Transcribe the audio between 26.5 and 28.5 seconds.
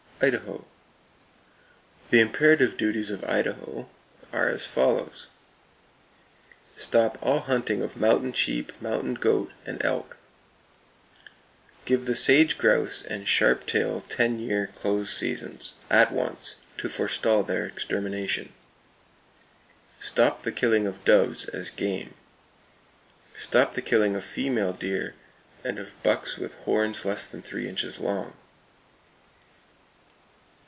horns less than three inches long.